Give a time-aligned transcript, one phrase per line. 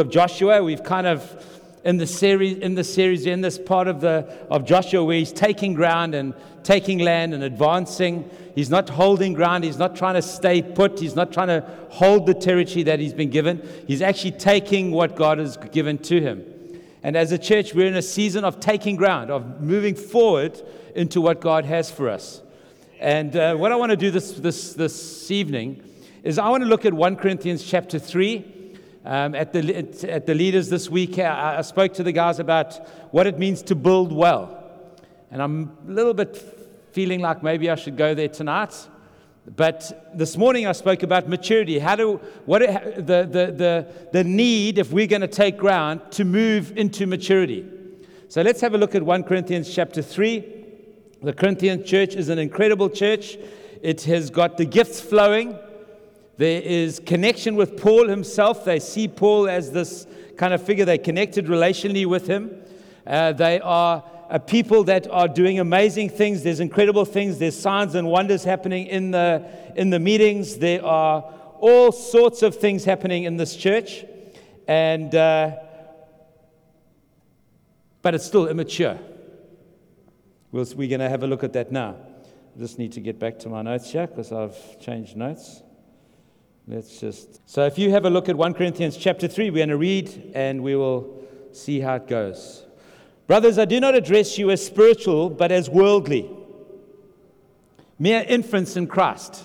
[0.00, 0.62] of Joshua.
[0.62, 1.46] We've kind of
[1.84, 5.32] in the series in the series in this part of the of Joshua where he's
[5.32, 6.34] taking ground and
[6.64, 8.28] taking land and advancing.
[8.54, 9.64] He's not holding ground.
[9.64, 10.98] He's not trying to stay put.
[10.98, 13.66] He's not trying to hold the territory that he's been given.
[13.86, 16.44] He's actually taking what God has given to him.
[17.02, 20.60] And as a church, we're in a season of taking ground, of moving forward
[20.94, 22.42] into what God has for us.
[22.98, 25.82] And uh, what I want to do this, this, this evening
[26.22, 28.59] is I want to look at 1 Corinthians chapter 3.
[29.04, 32.86] Um, at, the, at the leaders this week, I, I spoke to the guys about
[33.12, 34.62] what it means to build well.
[35.30, 36.36] And I'm a little bit
[36.92, 38.74] feeling like maybe I should go there tonight.
[39.56, 41.78] But this morning I spoke about maturity.
[41.78, 46.24] How do, what, the, the, the, the need, if we're going to take ground, to
[46.24, 47.66] move into maturity.
[48.28, 50.44] So let's have a look at 1 Corinthians chapter 3.
[51.22, 53.38] The Corinthian church is an incredible church.
[53.82, 55.58] It has got the gifts flowing.
[56.40, 58.64] There is connection with Paul himself.
[58.64, 60.06] They see Paul as this
[60.38, 60.86] kind of figure.
[60.86, 62.62] They connected relationally with him.
[63.06, 66.42] Uh, they are a people that are doing amazing things.
[66.42, 67.38] There's incredible things.
[67.38, 70.56] There's signs and wonders happening in the, in the meetings.
[70.56, 71.20] There are
[71.60, 74.06] all sorts of things happening in this church.
[74.66, 75.56] And, uh,
[78.00, 78.98] but it's still immature.
[80.52, 81.96] We'll, we're going to have a look at that now.
[82.56, 85.64] I just need to get back to my notes here because I've changed notes.
[86.72, 87.40] Let's just.
[87.50, 90.30] So if you have a look at 1 Corinthians chapter 3, we're going to read
[90.36, 92.64] and we will see how it goes.
[93.26, 96.30] Brothers, I do not address you as spiritual, but as worldly,
[97.98, 99.44] mere infants in Christ.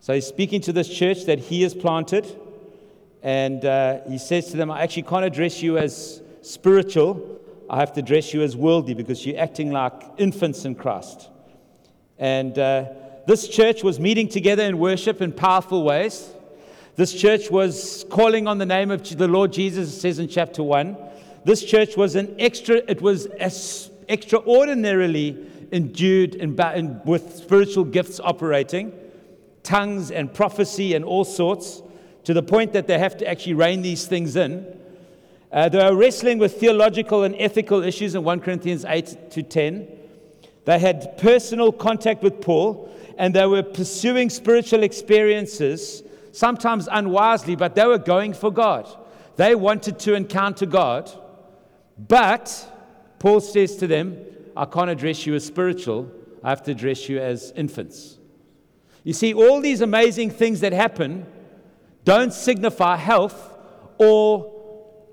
[0.00, 2.26] So he's speaking to this church that he has planted,
[3.22, 7.92] and uh, he says to them, I actually can't address you as spiritual, I have
[7.92, 11.30] to address you as worldly because you're acting like infants in Christ.
[12.18, 12.86] And uh,
[13.26, 16.30] this church was meeting together in worship in powerful ways.
[16.96, 20.62] This church was calling on the name of the Lord Jesus, it says in chapter
[20.62, 20.96] 1.
[21.44, 23.26] This church was an extra, it was
[24.08, 28.92] extraordinarily endued in, in, with spiritual gifts operating,
[29.62, 31.82] tongues and prophecy and all sorts,
[32.24, 34.66] to the point that they have to actually rein these things in.
[35.50, 39.88] Uh, they are wrestling with theological and ethical issues in 1 Corinthians 8 to 10.
[40.64, 46.02] They had personal contact with Paul and they were pursuing spiritual experiences,
[46.32, 48.88] sometimes unwisely, but they were going for God.
[49.36, 51.10] They wanted to encounter God,
[51.98, 52.70] but
[53.18, 54.18] Paul says to them,
[54.56, 56.10] I can't address you as spiritual,
[56.42, 58.18] I have to address you as infants.
[59.02, 61.26] You see, all these amazing things that happen
[62.04, 63.50] don't signify health
[63.98, 64.52] or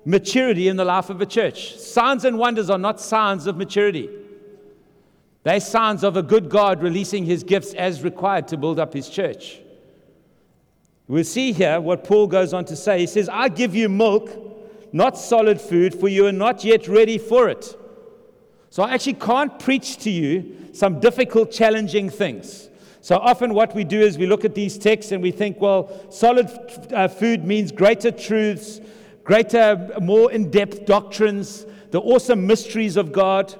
[0.04, 1.76] maturity in the life of a church.
[1.76, 4.08] Signs and wonders are not signs of maturity.
[5.44, 9.08] They're signs of a good God releasing his gifts as required to build up his
[9.08, 9.60] church.
[11.08, 13.00] We'll see here what Paul goes on to say.
[13.00, 14.30] He says, I give you milk,
[14.92, 17.76] not solid food, for you are not yet ready for it.
[18.70, 22.70] So I actually can't preach to you some difficult, challenging things.
[23.02, 25.90] So often, what we do is we look at these texts and we think, well,
[26.10, 26.48] solid
[26.92, 28.80] uh, food means greater truths,
[29.24, 33.54] greater, more in depth doctrines, the awesome mysteries of God.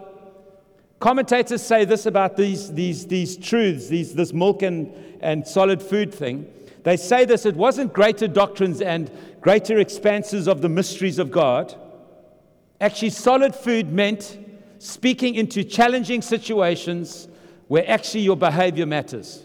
[1.02, 6.14] Commentators say this about these, these, these truths, these, this milk and, and solid food
[6.14, 6.46] thing.
[6.84, 9.10] They say this it wasn't greater doctrines and
[9.40, 11.74] greater expanses of the mysteries of God.
[12.80, 14.38] Actually, solid food meant
[14.78, 17.26] speaking into challenging situations
[17.66, 19.42] where actually your behavior matters.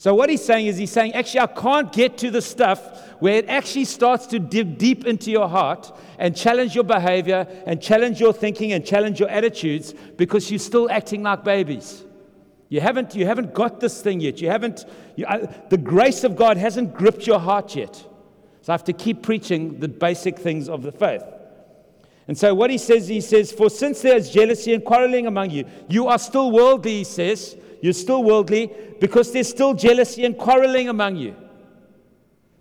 [0.00, 3.34] So, what he's saying is, he's saying, actually, I can't get to the stuff where
[3.34, 8.20] it actually starts to dig deep into your heart and challenge your behavior and challenge
[8.20, 12.04] your thinking and challenge your attitudes because you're still acting like babies.
[12.68, 14.40] You haven't, you haven't got this thing yet.
[14.40, 14.84] You haven't,
[15.16, 17.96] you, uh, the grace of God hasn't gripped your heart yet.
[17.96, 21.24] So I have to keep preaching the basic things of the faith.
[22.28, 25.50] And so what he says, he says, For since there is jealousy and quarreling among
[25.50, 27.56] you, you are still worldly, he says.
[27.80, 31.36] You're still worldly because there's still jealousy and quarreling among you.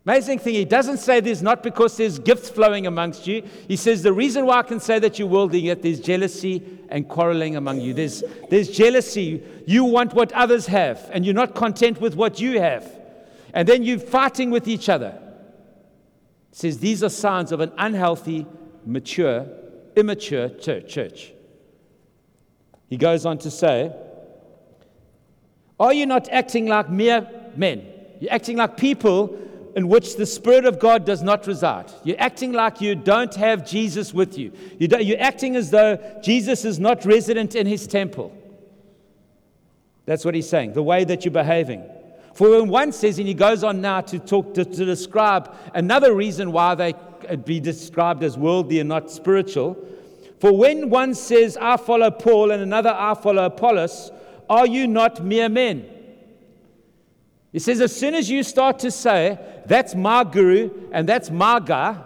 [0.08, 3.44] Amazing thing, he doesn't say there's not because there's gifts flowing amongst you.
[3.68, 7.10] He says the reason why I can say that you're worldly, yet there's jealousy and
[7.10, 7.94] quarreling among you.
[7.94, 9.44] There's, there's jealousy.
[9.66, 12.90] You want what others have, and you're not content with what you have.
[13.54, 15.20] And then you're fighting with each other.
[16.52, 18.48] He says these are signs of an unhealthy,
[18.86, 19.46] mature,
[19.98, 21.34] immature church.
[22.88, 23.94] He goes on to say,
[25.80, 27.86] are you not acting like mere men?
[28.20, 29.38] You're acting like people
[29.76, 31.92] in which the Spirit of God does not reside.
[32.04, 34.52] You're acting like you don't have Jesus with you.
[34.80, 38.36] You're acting as though Jesus is not resident in his temple.
[40.06, 41.84] That's what he's saying, the way that you're behaving.
[42.34, 46.14] For when one says, and he goes on now to talk to, to describe another
[46.14, 46.94] reason why they
[47.46, 49.78] be described as worldly and not spiritual.
[50.40, 54.12] For when one says, I follow Paul, and another, I follow Apollos,
[54.50, 55.86] are you not mere men?
[57.52, 61.60] He says, as soon as you start to say, that's my guru and that's my
[61.60, 61.98] guy,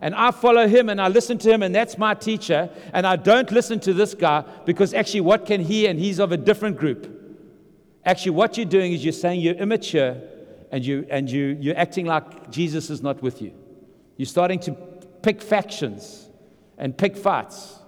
[0.00, 3.16] and I follow him and I listen to him and that's my teacher, and I
[3.16, 6.76] don't listen to this guy because actually, what can he and he's of a different
[6.76, 7.08] group?
[8.04, 10.16] Actually, what you're doing is you're saying you're immature
[10.72, 13.52] and, you, and you, you're acting like Jesus is not with you.
[14.16, 14.72] You're starting to
[15.22, 16.28] pick factions
[16.78, 17.78] and pick fights.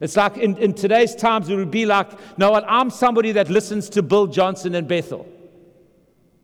[0.00, 3.88] It's like in, in today's times, it would be like, no, I'm somebody that listens
[3.90, 5.26] to Bill Johnson and Bethel.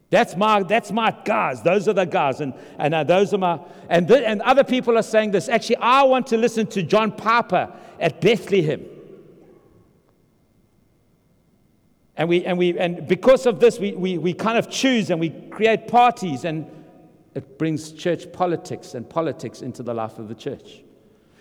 [0.08, 1.62] That's my, that's my guys.
[1.62, 2.40] Those are the guys.
[2.40, 5.48] And, and uh, those are my, and, the, and other people are saying this.
[5.48, 8.84] Actually, I want to listen to John Piper at Bethlehem.
[12.14, 15.18] And, we, and, we, and because of this, we, we, we kind of choose and
[15.18, 16.70] we create parties, and
[17.34, 20.82] it brings church politics and politics into the life of the church.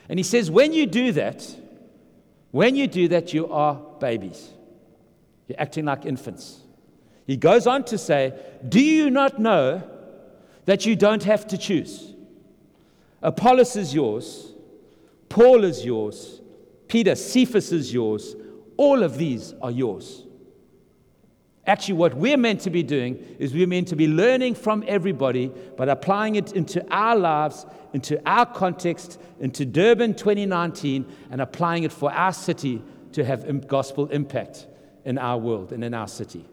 [0.08, 1.46] And he says, when you do that,
[2.52, 4.50] when you do that, you are babies.
[5.48, 6.60] You're acting like infants.
[7.26, 8.34] He goes on to say,
[8.68, 9.84] Do you not know
[10.66, 12.14] that you don't have to choose?
[13.22, 14.54] Apollos is yours,
[15.30, 16.42] Paul is yours,
[16.88, 18.36] Peter, Cephas is yours.
[18.76, 20.26] All of these are yours.
[21.68, 25.52] Actually, what we're meant to be doing is we're meant to be learning from everybody,
[25.78, 31.92] but applying it into our lives, into our context, into Durban 2019, and applying it
[31.92, 32.82] for our city
[33.14, 34.66] to have gospel impact
[35.06, 36.46] in our world and in our city.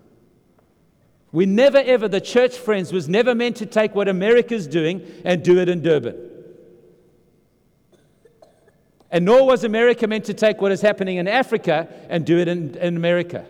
[1.33, 5.43] We never ever, the church friends, was never meant to take what America's doing and
[5.43, 6.17] do it in Durban.
[9.11, 12.49] And nor was America meant to take what is happening in Africa and do it
[12.49, 13.47] in, in America.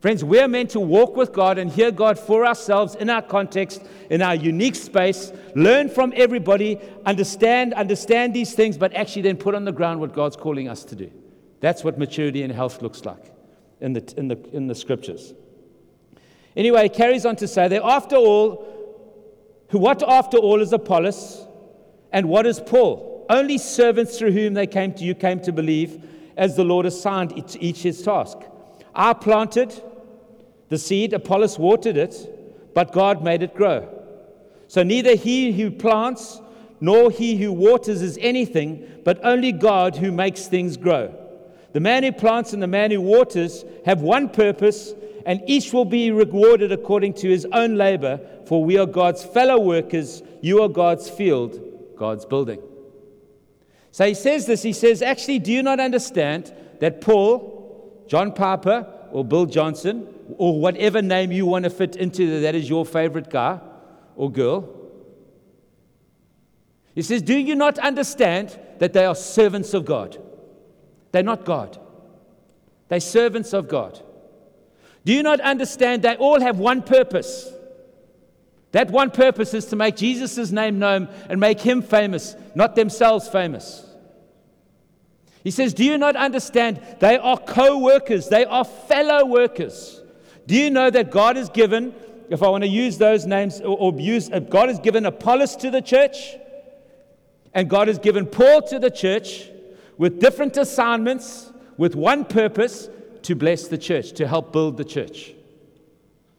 [0.00, 3.82] Friends, we're meant to walk with God and hear God for ourselves in our context,
[4.10, 9.56] in our unique space, learn from everybody, understand, understand these things, but actually then put
[9.56, 11.10] on the ground what God's calling us to do.
[11.58, 13.34] That's what maturity and health looks like
[13.80, 15.34] in the, in the, in the scriptures.
[16.56, 18.66] Anyway, he carries on to say that after all,
[19.72, 21.44] what after all is Apollos,
[22.12, 23.26] and what is Paul?
[23.28, 26.04] Only servants through whom they came to you came to believe,
[26.36, 28.38] as the Lord assigned each his task.
[28.94, 29.82] I planted
[30.68, 33.88] the seed, Apollos watered it, but God made it grow.
[34.66, 36.40] So neither he who plants
[36.80, 41.14] nor he who waters is anything, but only God who makes things grow.
[41.72, 44.94] The man who plants and the man who waters have one purpose,
[45.26, 49.58] and each will be rewarded according to his own labor, for we are God's fellow
[49.58, 51.60] workers, you are God's field,
[51.96, 52.60] God's building.
[53.90, 58.86] So he says this, he says, Actually, do you not understand that Paul, John Piper
[59.10, 60.06] or Bill Johnson
[60.36, 63.60] or whatever name you want to fit into that is your favorite guy
[64.16, 64.74] or girl.
[66.94, 70.18] He says, Do you not understand that they are servants of God?
[71.12, 71.78] They're not God,
[72.88, 74.02] they're servants of God.
[75.04, 77.50] Do you not understand they all have one purpose?
[78.72, 83.26] That one purpose is to make Jesus' name known and make him famous, not themselves
[83.26, 83.86] famous.
[85.42, 86.80] He says, Do you not understand?
[86.98, 89.97] They are co workers, they are fellow workers.
[90.48, 91.94] Do you know that God has given,
[92.30, 95.54] if I want to use those names, or, or use, uh, God has given Apollos
[95.56, 96.36] to the church,
[97.52, 99.50] and God has given Paul to the church
[99.98, 102.88] with different assignments, with one purpose
[103.24, 105.34] to bless the church, to help build the church.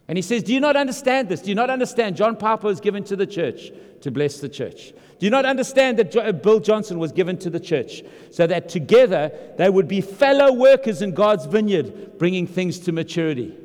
[0.08, 1.44] And he says, Do you not understand this?
[1.44, 2.18] Do you not understand?
[2.18, 4.92] John Piper was given to the church to bless the church.
[5.20, 8.01] Do you not understand that uh, Bill Johnson was given to the church
[8.32, 13.56] so that together they would be fellow workers in God's vineyard, bringing things to maturity?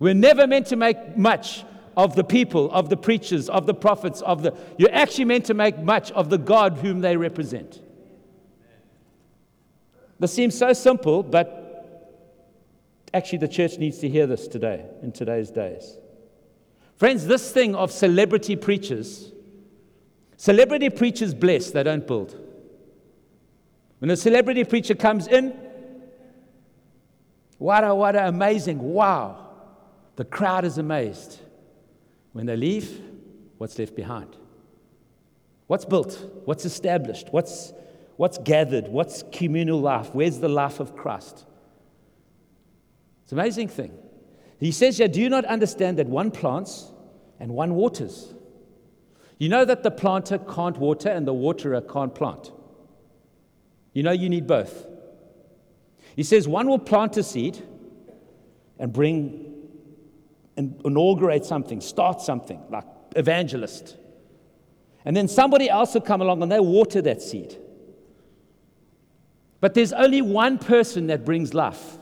[0.00, 1.64] We're never meant to make much
[1.96, 4.56] of the people, of the preachers, of the prophets, of the.
[4.76, 7.80] You're actually meant to make much of the God whom they represent.
[10.18, 12.26] This seems so simple, but
[13.14, 15.96] actually the church needs to hear this today, in today's days.
[16.96, 19.30] Friends, this thing of celebrity preachers
[20.40, 22.34] Celebrity preachers bless, they don't build.
[23.98, 25.54] When a celebrity preacher comes in,
[27.58, 29.39] what a, what a amazing, wow.
[30.16, 31.40] The crowd is amazed.
[32.32, 33.00] When they leave,
[33.58, 34.36] what's left behind?
[35.66, 36.24] What's built?
[36.44, 37.28] What's established?
[37.30, 37.72] What's,
[38.16, 38.88] what's gathered?
[38.88, 40.10] What's communal life?
[40.12, 41.44] Where's the life of Christ?
[43.22, 43.92] It's an amazing thing.
[44.58, 46.90] He says here, Do you not understand that one plants
[47.38, 48.34] and one waters?
[49.38, 52.52] You know that the planter can't water and the waterer can't plant.
[53.94, 54.86] You know you need both.
[56.14, 57.58] He says one will plant a seed
[58.78, 59.49] and bring
[60.56, 62.84] and inaugurate something, start something, like
[63.16, 63.96] evangelist.
[65.04, 67.56] And then somebody else will come along and they water that seed.
[69.60, 71.98] But there's only one person that brings life.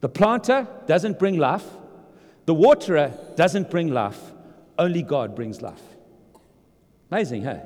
[0.00, 1.64] The planter doesn't bring life,
[2.46, 4.20] the waterer doesn't bring life.
[4.78, 5.80] Only God brings life.
[7.10, 7.58] Amazing, huh?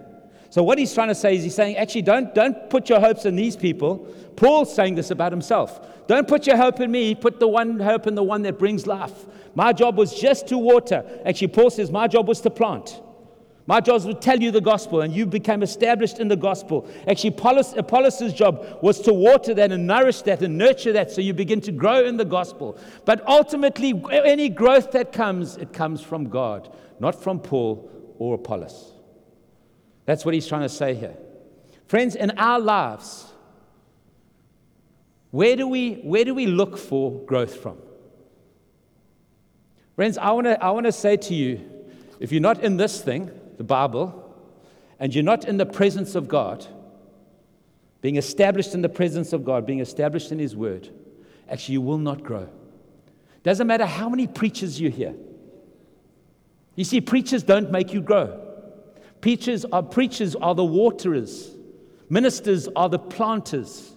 [0.50, 3.24] So, what he's trying to say is he's saying, actually, don't, don't put your hopes
[3.24, 3.98] in these people.
[4.36, 6.06] Paul's saying this about himself.
[6.06, 8.86] Don't put your hope in me, put the one hope in the one that brings
[8.86, 9.26] life.
[9.54, 11.04] My job was just to water.
[11.24, 13.00] Actually, Paul says, my job was to plant.
[13.66, 16.88] My job was to tell you the gospel, and you became established in the gospel.
[17.06, 21.20] Actually, Apollos, Apollos' job was to water that and nourish that and nurture that so
[21.20, 22.78] you begin to grow in the gospel.
[23.04, 28.94] But ultimately, any growth that comes, it comes from God, not from Paul or Apollos.
[30.06, 31.18] That's what he's trying to say here.
[31.88, 33.26] Friends, in our lives,
[35.30, 37.76] where do we, where do we look for growth from?
[39.98, 41.60] Friends, I want to I wanna say to you
[42.20, 44.32] if you're not in this thing, the Bible,
[45.00, 46.64] and you're not in the presence of God,
[48.00, 50.88] being established in the presence of God, being established in His Word,
[51.48, 52.48] actually, you will not grow.
[53.42, 55.16] Doesn't matter how many preachers you hear.
[56.76, 58.40] You see, preachers don't make you grow.
[59.20, 61.50] Preachers are, preachers are the waterers,
[62.08, 63.90] ministers are the planters.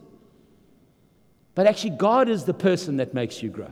[1.53, 3.71] But actually, God is the person that makes you grow.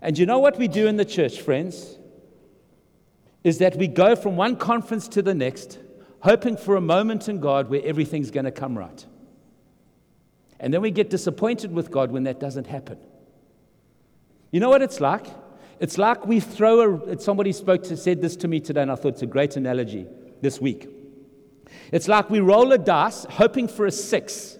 [0.00, 1.96] And you know what we do in the church, friends?
[3.44, 5.78] Is that we go from one conference to the next,
[6.20, 9.04] hoping for a moment in God where everything's going to come right.
[10.60, 12.98] And then we get disappointed with God when that doesn't happen.
[14.50, 15.26] You know what it's like?
[15.78, 18.96] It's like we throw a, somebody spoke to, said this to me today, and I
[18.96, 20.06] thought it's a great analogy
[20.40, 20.88] this week.
[21.92, 24.57] It's like we roll a dice hoping for a six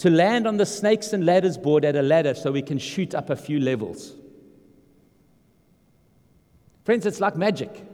[0.00, 3.14] to land on the snakes and ladders board at a ladder so we can shoot
[3.14, 4.14] up a few levels.
[6.84, 7.84] Friends, it's like magic.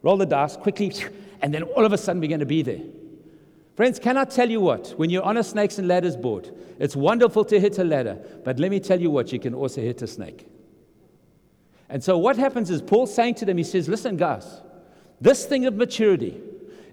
[0.00, 0.94] Roll the dice quickly,
[1.42, 2.80] and then all of a sudden we're going to be there.
[3.76, 4.94] Friends, can I tell you what?
[4.96, 8.58] When you're on a snakes and ladders board, it's wonderful to hit a ladder, but
[8.58, 10.46] let me tell you what, you can also hit a snake.
[11.90, 14.62] And so what happens is Paul's saying to them, he says, Listen, guys,
[15.20, 16.40] this thing of maturity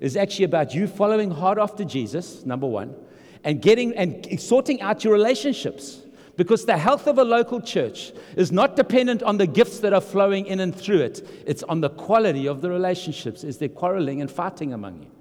[0.01, 2.94] is actually about you following hard after Jesus, number one,
[3.43, 6.01] and getting and sorting out your relationships.
[6.36, 10.00] Because the health of a local church is not dependent on the gifts that are
[10.00, 11.27] flowing in and through it.
[11.46, 13.43] It's on the quality of the relationships.
[13.43, 15.12] Is there quarreling and fighting among you?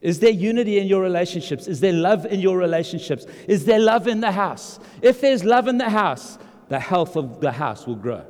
[0.00, 1.66] Is there unity in your relationships?
[1.66, 3.26] Is there love in your relationships?
[3.48, 4.78] Is there love in the house?
[5.02, 6.38] If there's love in the house,
[6.68, 8.20] the health of the house will grow.
[8.20, 8.26] And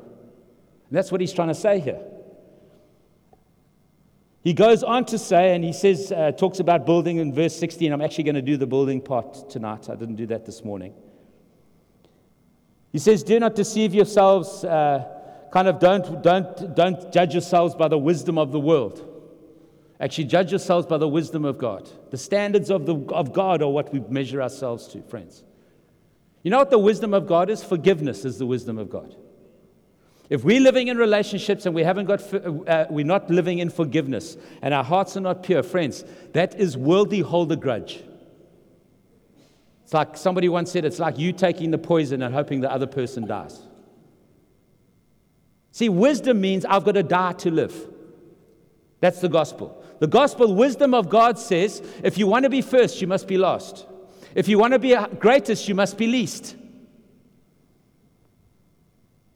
[0.90, 2.00] that's what he's trying to say here.
[4.44, 7.90] He goes on to say, and he says, uh, talks about building in verse 16.
[7.90, 9.88] I'm actually going to do the building part tonight.
[9.88, 10.92] I didn't do that this morning.
[12.92, 15.02] He says, Do not deceive yourselves, uh,
[15.50, 19.10] kind of don't, don't, don't judge yourselves by the wisdom of the world.
[19.98, 21.88] Actually, judge yourselves by the wisdom of God.
[22.10, 25.42] The standards of, the, of God are what we measure ourselves to, friends.
[26.42, 27.64] You know what the wisdom of God is?
[27.64, 29.16] Forgiveness is the wisdom of God.
[30.34, 34.36] If we're living in relationships and we haven't got, uh, we're not living in forgiveness
[34.62, 38.02] and our hearts are not pure, friends, that is worldly hold a grudge.
[39.84, 42.88] It's like somebody once said, it's like you taking the poison and hoping the other
[42.88, 43.62] person dies.
[45.70, 47.88] See, wisdom means I've got to die to live.
[48.98, 49.84] That's the gospel.
[50.00, 53.38] The gospel wisdom of God says if you want to be first, you must be
[53.38, 53.86] last.
[54.34, 56.56] If you want to be greatest, you must be least.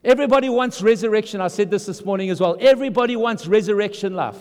[0.05, 1.41] Everybody wants resurrection.
[1.41, 2.57] I said this this morning as well.
[2.61, 4.39] Everybody wants resurrection life.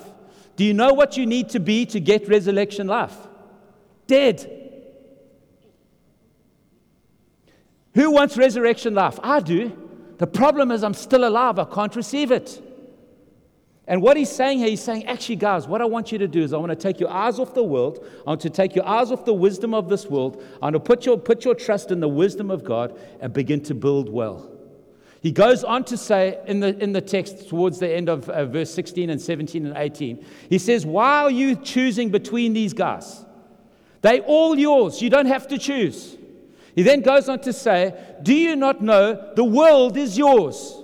[0.56, 3.16] Do you know what you need to be to get resurrection life?
[4.08, 4.54] Dead.
[7.96, 9.20] Who wants resurrection life?
[9.24, 9.76] I do.
[10.20, 11.60] The problem is I'm still alive.
[11.60, 12.64] I can't receive it.
[13.88, 16.44] And what he's saying here, he's saying, actually, guys, what I want you to do
[16.44, 18.06] is I want to take your eyes off the world.
[18.26, 20.44] I want to take your eyes off the wisdom of this world.
[20.62, 23.62] I want to put your, put your trust in the wisdom of God and begin
[23.64, 24.57] to build well.
[25.22, 28.46] He goes on to say in the, in the text towards the end of uh,
[28.46, 33.26] verse 16 and 17 and 18, he says, Why are you choosing between these guys?
[34.02, 35.02] They all yours.
[35.02, 36.18] You don't have to choose.
[36.76, 40.84] He then goes on to say, Do you not know the world is yours?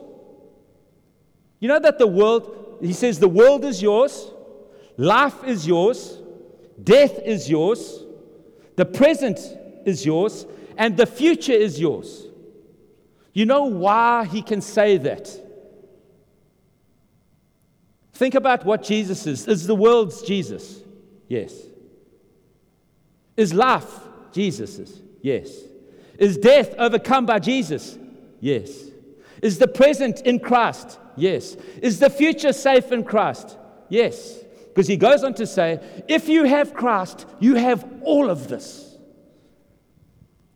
[1.60, 4.30] You know that the world, he says, the world is yours,
[4.98, 6.18] life is yours,
[6.84, 8.04] death is yours,
[8.76, 9.40] the present
[9.86, 10.46] is yours,
[10.78, 12.23] and the future is yours.
[13.34, 15.30] You know why he can say that?
[18.14, 19.48] Think about what Jesus is.
[19.48, 20.82] Is the world's Jesus?
[21.28, 21.54] Yes.
[23.36, 23.92] Is life
[24.32, 25.02] Jesus's?
[25.22, 25.50] Yes.
[26.20, 27.98] Is death overcome by Jesus?
[28.40, 28.70] Yes.
[29.42, 31.00] Is the present in Christ?
[31.16, 31.56] Yes.
[31.82, 33.58] Is the future safe in Christ?
[33.90, 34.40] Yes.
[34.68, 38.93] Because he goes on to say, if you have Christ, you have all of this.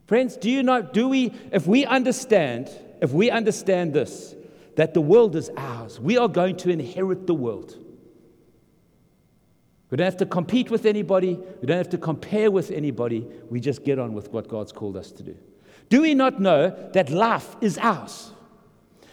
[0.07, 2.69] Friends, do you know, do we, if we understand,
[3.01, 4.35] if we understand this,
[4.77, 7.75] that the world is ours, we are going to inherit the world.
[9.89, 11.35] We don't have to compete with anybody.
[11.61, 13.27] We don't have to compare with anybody.
[13.49, 15.37] We just get on with what God's called us to do.
[15.89, 18.31] Do we not know that life is ours?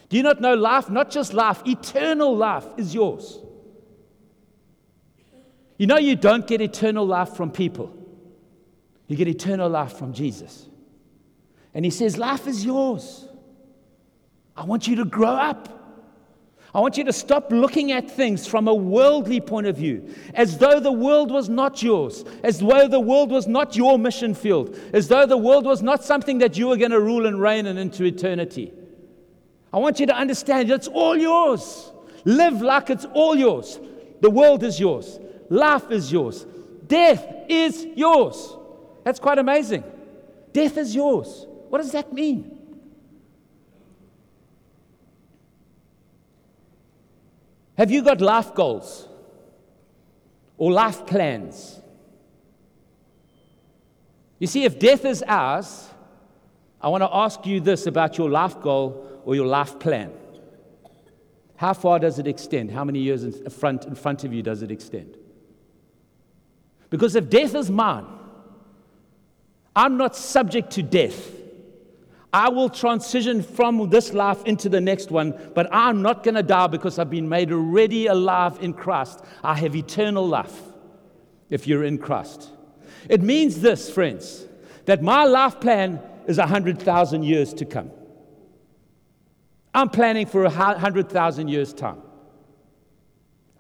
[0.09, 3.39] Do you not know life, not just life, eternal life is yours?
[5.77, 7.93] You know, you don't get eternal life from people,
[9.09, 10.69] you get eternal life from Jesus.
[11.75, 13.28] And He says, Life is yours.
[14.57, 15.69] I want you to grow up.
[16.75, 20.59] I want you to stop looking at things from a worldly point of view, as
[20.59, 24.76] though the world was not yours, as though the world was not your mission field,
[24.93, 27.66] as though the world was not something that you were going to rule and reign
[27.66, 28.73] in into eternity.
[29.73, 31.93] I want you to understand it's all yours.
[32.25, 33.78] Live like it's all yours.
[34.21, 36.45] The world is yours, life is yours,
[36.88, 38.57] death is yours.
[39.04, 39.85] That's quite amazing.
[40.52, 41.47] Death is yours.
[41.75, 42.57] What does that mean?
[47.76, 49.09] Have you got life goals
[50.57, 51.81] or life plans?
[54.38, 55.90] You see, if death is ours,
[56.81, 60.12] I want to ask you this about your life goal or your life plan.
[61.57, 62.71] How far does it extend?
[62.71, 65.16] How many years in front, in front of you does it extend?
[66.88, 68.07] Because if death is mine,
[69.75, 71.40] I'm not subject to death.
[72.35, 76.43] I will transition from this life into the next one, but I'm not going to
[76.43, 79.21] die because I've been made already alive in Christ.
[79.45, 80.61] I have eternal life
[81.49, 82.50] if you're in Christ.
[83.09, 84.49] It means this, friends,
[84.87, 87.93] that my life plan is 100,000 years to come.
[89.73, 92.03] I'm planning for 100,000 years' time.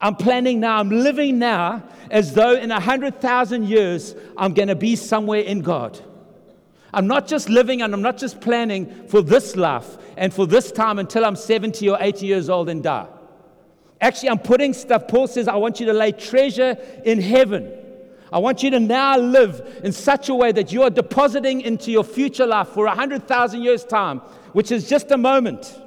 [0.00, 4.96] I'm planning now, I'm living now as though in 100,000 years I'm going to be
[4.96, 6.00] somewhere in God.
[6.94, 10.70] I'm not just living and I'm not just planning for this life and for this
[10.70, 13.08] time until I'm 70 or 80 years old and die.
[14.00, 15.08] Actually, I'm putting stuff.
[15.08, 17.72] Paul says, I want you to lay treasure in heaven.
[18.32, 21.90] I want you to now live in such a way that you are depositing into
[21.90, 24.18] your future life for 100,000 years' time,
[24.52, 25.80] which is just a moment.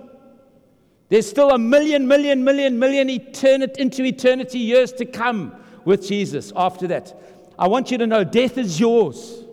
[1.10, 6.52] There's still a million, million, million, million eternity, into eternity years to come with Jesus
[6.56, 7.16] after that.
[7.58, 9.44] I want you to know death is yours.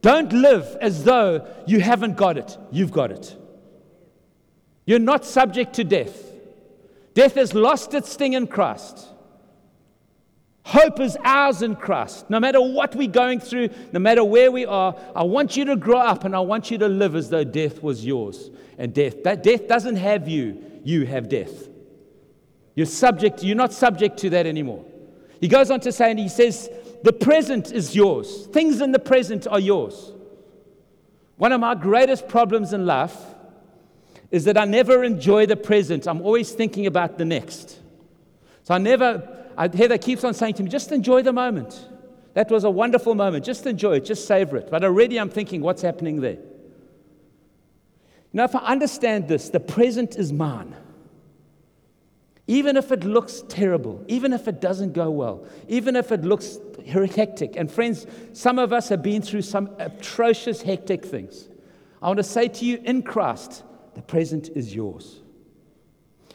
[0.00, 2.56] Don't live as though you haven't got it.
[2.70, 3.36] You've got it.
[4.86, 6.32] You're not subject to death.
[7.14, 9.06] Death has lost its sting in Christ.
[10.64, 12.28] Hope is ours in Christ.
[12.28, 15.76] No matter what we're going through, no matter where we are, I want you to
[15.76, 18.50] grow up and I want you to live as though death was yours.
[18.76, 21.68] And death, that death doesn't have you, you have death.
[22.74, 24.84] You're subject, you're not subject to that anymore.
[25.40, 26.68] He goes on to say, and he says,
[27.02, 28.46] the present is yours.
[28.46, 30.12] Things in the present are yours.
[31.36, 33.16] One of my greatest problems in life
[34.30, 36.06] is that I never enjoy the present.
[36.06, 37.78] I'm always thinking about the next.
[38.64, 41.88] So I never, I, Heather keeps on saying to me, just enjoy the moment.
[42.34, 43.44] That was a wonderful moment.
[43.44, 44.70] Just enjoy it, just savor it.
[44.70, 46.38] But already I'm thinking, what's happening there?
[48.32, 50.76] Now, if I understand this, the present is mine.
[52.48, 56.58] Even if it looks terrible, even if it doesn't go well, even if it looks
[56.86, 57.56] hectic.
[57.56, 61.48] And friends, some of us have been through some atrocious, hectic things.
[62.00, 65.20] I want to say to you, in Christ, the present is yours.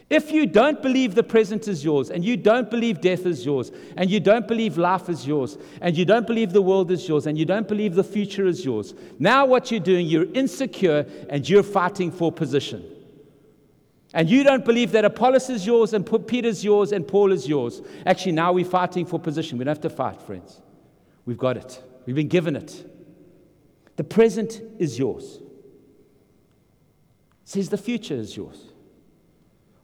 [0.07, 3.71] If you don't believe the present is yours, and you don't believe death is yours,
[3.97, 7.25] and you don't believe life is yours, and you don't believe the world is yours,
[7.25, 11.49] and you don't believe the future is yours, now what you're doing, you're insecure and
[11.49, 12.92] you're fighting for position
[14.13, 17.81] and you don't believe that Apollos is yours and Peter's yours and Paul is yours,
[18.05, 19.57] actually, now we're fighting for position.
[19.57, 20.61] We don't have to fight, friends.
[21.25, 22.89] We've got it, we've been given it.
[23.95, 25.39] The present is yours.
[27.43, 28.71] It says the future is yours.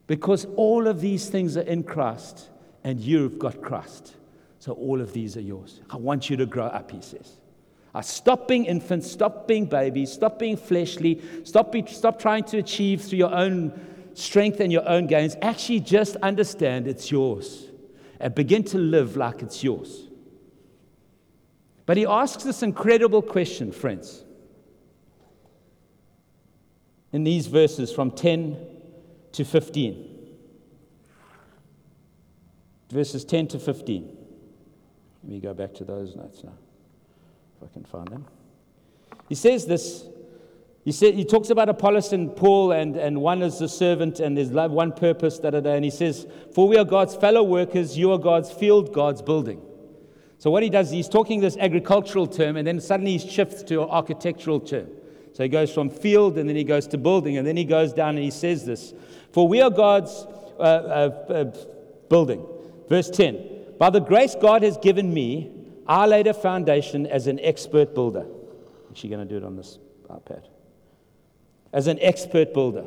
[0.07, 2.49] Because all of these things are in Christ
[2.83, 4.15] and you've got Christ.
[4.57, 5.81] So all of these are yours.
[5.89, 7.37] I want you to grow up, he says.
[7.93, 12.57] I stop being infants, stop being babies, stop being fleshly, stop, be, stop trying to
[12.57, 13.71] achieve through your own
[14.13, 15.35] strength and your own gains.
[15.41, 17.65] Actually, just understand it's yours
[18.19, 20.07] and begin to live like it's yours.
[21.85, 24.23] But he asks this incredible question, friends,
[27.11, 28.57] in these verses from 10
[29.31, 30.05] to 15.
[32.91, 34.17] Verses 10 to 15.
[35.23, 36.53] Let me go back to those notes now,
[37.57, 38.25] if I can find them.
[39.27, 40.05] He says this
[40.89, 44.35] He, said, he talks about Apollos and Paul, and, and one is the servant, and
[44.35, 46.25] there's one purpose, da, da, da, and he says,
[46.55, 49.61] For we are God's fellow workers, you are God's field, God's building.
[50.39, 53.83] So what he does, he's talking this agricultural term, and then suddenly he shifts to
[53.83, 54.87] an architectural term.
[55.33, 57.93] So he goes from field, and then he goes to building, and then he goes
[57.93, 58.95] down and he says this
[59.31, 60.25] For we are God's
[60.57, 61.43] uh, uh, uh,
[62.09, 62.43] building.
[62.89, 65.51] Verse 10 By the grace God has given me,
[65.87, 68.25] I laid a foundation as an expert builder.
[68.91, 69.77] Is she going to do it on this
[70.09, 70.48] iPad?
[71.71, 72.85] As an expert builder.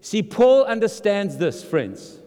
[0.00, 2.18] See, Paul understands this, friends,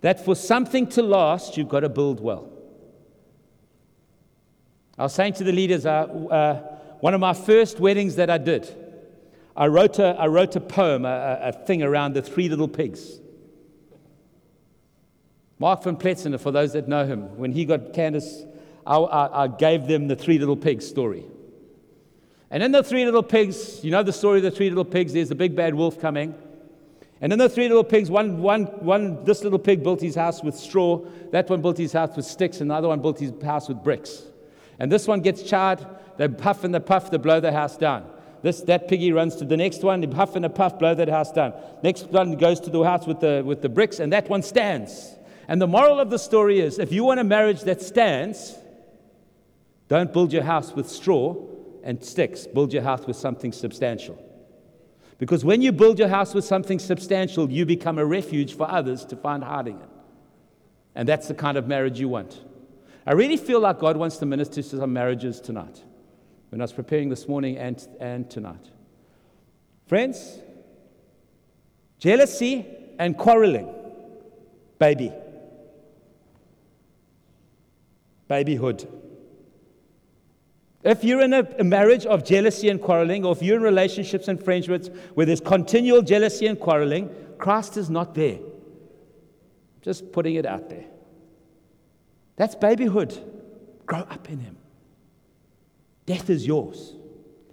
[0.00, 2.50] that for something to last, you've got to build well.
[4.96, 6.54] I was saying to the leaders, uh, uh,
[7.00, 8.72] one of my first weddings that I did,
[9.56, 13.18] I wrote a, I wrote a poem, a, a thing around the three little pigs.
[15.58, 18.44] Mark van Pletzner, for those that know him, when he got Candace,
[18.86, 21.24] I, I, I gave them the three little pigs story.
[22.52, 25.14] And then the three little pigs, you know the story of the three little pigs,
[25.14, 26.34] there's the big bad wolf coming.
[27.22, 30.42] And then the three little pigs, one, one, one, this little pig built his house
[30.42, 33.32] with straw, that one built his house with sticks, and the other one built his
[33.42, 34.24] house with bricks.
[34.78, 35.86] And this one gets charred,
[36.18, 38.04] they puff and they puff, they blow the house down.
[38.42, 41.08] This, that piggy runs to the next one, they puff and they puff, blow that
[41.08, 41.54] house down.
[41.82, 45.14] Next one goes to the house with the, with the bricks, and that one stands.
[45.48, 48.58] And the moral of the story is if you want a marriage that stands,
[49.88, 51.48] don't build your house with straw
[51.82, 54.22] and sticks, build your house with something substantial.
[55.18, 59.04] Because when you build your house with something substantial, you become a refuge for others
[59.06, 59.88] to find hiding in.
[60.94, 62.40] And that's the kind of marriage you want.
[63.06, 65.82] I really feel like God wants to minister to some marriages tonight
[66.50, 68.68] when I was preparing this morning and, and tonight.
[69.86, 70.38] Friends,
[71.98, 72.66] jealousy
[72.98, 73.72] and quarreling,
[74.78, 75.12] baby.
[78.28, 79.01] Babyhood.
[80.84, 84.42] If you're in a, marriage of jealousy and quarreling, or if you're in relationships and
[84.42, 88.38] friendships where there's continual jealousy and quarreling, Christ is not there.
[89.80, 90.86] Just putting it out there.
[92.36, 93.16] That's babyhood.
[93.86, 94.56] Grow up in Him.
[96.06, 96.96] Death is yours,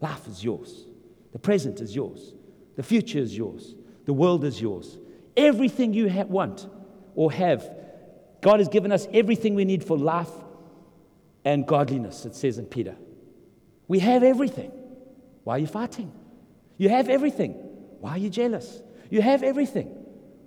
[0.01, 0.85] life is yours,
[1.33, 2.33] the present is yours,
[2.75, 4.97] the future is yours, the world is yours.
[5.37, 6.67] Everything you ha- want
[7.15, 7.69] or have,
[8.41, 10.31] God has given us everything we need for life
[11.45, 12.95] and godliness, it says in Peter.
[13.89, 14.71] We have everything.
[15.43, 16.13] Why are you fighting?
[16.77, 17.53] You have everything.
[17.99, 18.81] Why are you jealous?
[19.09, 19.87] You have everything.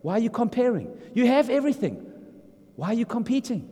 [0.00, 0.96] Why are you comparing?
[1.12, 1.96] You have everything.
[2.76, 3.68] Why are you competing?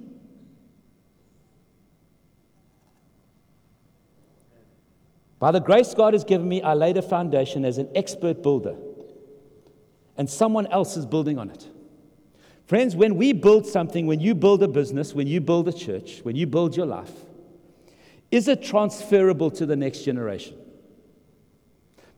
[5.38, 8.76] By the grace God has given me, I laid a foundation as an expert builder,
[10.18, 11.66] and someone else is building on it.
[12.66, 16.20] Friends, when we build something, when you build a business, when you build a church,
[16.24, 17.12] when you build your life,
[18.30, 20.56] is it transferable to the next generation?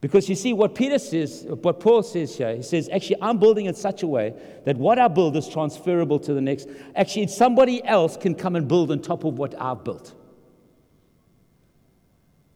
[0.02, 3.66] Because you see, what Peter says, what Paul says here, he says, actually, I'm building
[3.66, 6.68] in such a way that what I build is transferable to the next.
[6.96, 10.12] Actually, somebody else can come and build on top of what I've built.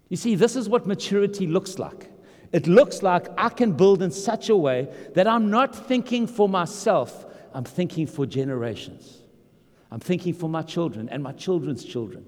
[0.08, 2.10] You see, this is what maturity looks like.
[2.52, 6.48] It looks like I can build in such a way that I'm not thinking for
[6.48, 9.20] myself, I'm thinking for generations.
[9.92, 12.26] I'm thinking for my children and my children's children.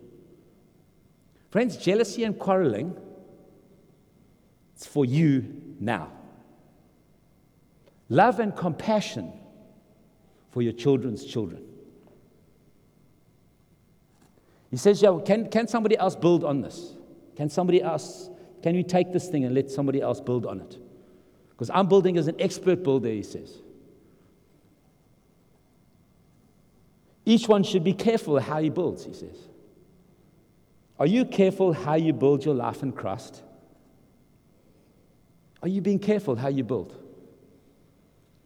[1.51, 2.97] Friends, jealousy and quarreling,
[4.75, 5.45] it's for you
[5.81, 6.13] now.
[8.09, 9.33] Love and compassion
[10.51, 11.63] for your children's children.
[14.71, 16.93] He says, yeah, can, can somebody else build on this?
[17.37, 18.29] Can somebody else,
[18.63, 20.77] can you take this thing and let somebody else build on it?
[21.51, 23.53] Because I'm building as an expert builder, he says.
[27.25, 29.37] Each one should be careful how he builds, he says.
[30.99, 33.43] Are you careful how you build your life in Christ?
[35.63, 36.93] Are you being careful how you build?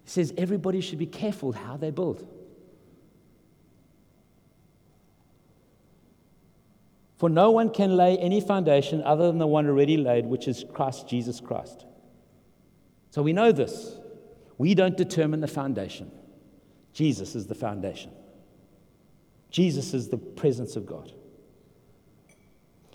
[0.05, 2.27] He says everybody should be careful how they build.
[7.17, 10.65] For no one can lay any foundation other than the one already laid, which is
[10.73, 11.87] Christ Jesus Christ.
[13.11, 13.97] So we know this.
[14.59, 16.11] We don't determine the foundation,
[16.93, 18.11] Jesus is the foundation.
[19.51, 21.13] Jesus is the presence of God.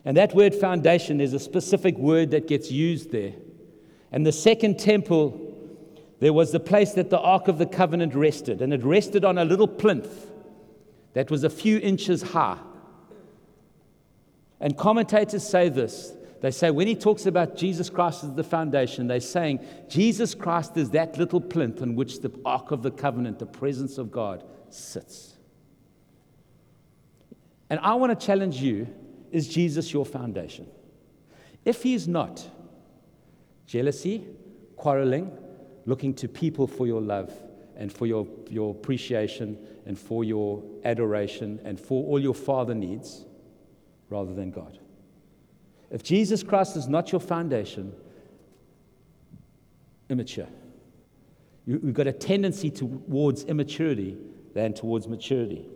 [0.08, 3.34] And that word foundation is a specific word that gets used there.
[4.10, 5.54] And the second temple,
[6.22, 9.38] there was the place that the Ark of the Covenant rested, and it rested on
[9.38, 10.28] a little plinth
[11.12, 12.58] that was a few inches high.
[14.62, 16.14] And commentators say this.
[16.40, 20.78] They say when he talks about Jesus Christ as the foundation, they're saying Jesus Christ
[20.78, 24.46] is that little plinth on which the Ark of the Covenant, the presence of God,
[24.70, 25.34] sits.
[27.70, 28.88] And I want to challenge you
[29.38, 30.68] is Jesus your foundation?
[31.64, 32.46] If he's not,
[33.66, 34.26] jealousy,
[34.76, 35.32] quarreling,
[35.86, 37.32] looking to people for your love
[37.78, 43.26] and for your, your appreciation and for your adoration and for all your father needs
[44.10, 44.80] rather than God.
[45.92, 47.94] If Jesus Christ is not your foundation,
[50.10, 50.48] immature.
[51.66, 54.18] You, have got a tendency towards immaturity
[54.54, 55.68] than towards maturity.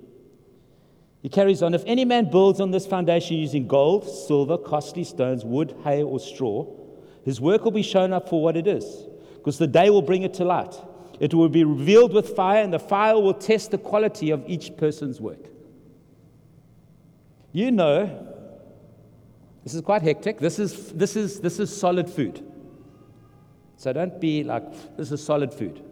[1.21, 5.45] He carries on If any man builds on this foundation using gold, silver, costly stones,
[5.45, 6.65] wood, hay, or straw,
[7.23, 9.05] his work will be shown up for what it is,
[9.35, 10.75] because the day will bring it to light.
[11.19, 14.75] It will be revealed with fire, and the fire will test the quality of each
[14.75, 15.45] person's work.
[17.51, 18.27] You know,
[19.63, 20.39] this is quite hectic.
[20.39, 22.43] This is, this is, this is solid food.
[23.77, 25.83] So don't be like, this is solid food.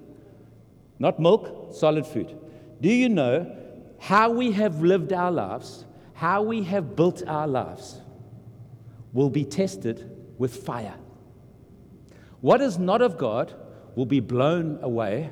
[0.97, 2.35] Not milk, solid food.
[2.81, 3.55] Do you know
[3.99, 8.01] how we have lived our lives, how we have built our lives,
[9.13, 10.95] will be tested with fire?
[12.41, 13.53] What is not of God
[13.95, 15.31] will be blown away,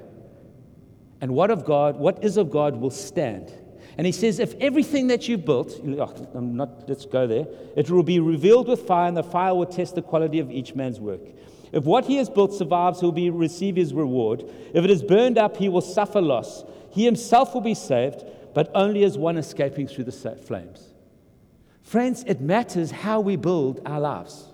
[1.22, 3.52] and what of God, what is of God will stand.
[3.98, 7.90] And he says, if everything that you've built, oh, I'm not, let's go there, it
[7.90, 11.00] will be revealed with fire, and the fire will test the quality of each man's
[11.00, 11.22] work.
[11.72, 14.44] If what he has built survives, he'll be, receive his reward.
[14.74, 16.64] If it is burned up, he will suffer loss.
[16.92, 18.24] He himself will be saved,
[18.58, 20.88] but only as one escaping through the flames.
[21.84, 24.48] Friends, it matters how we build our lives.